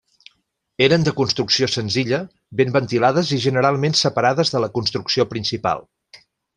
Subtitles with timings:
[0.85, 2.21] Eren de construcció senzilla,
[2.61, 5.91] ben ventilades i generalment separades de la construcció principal.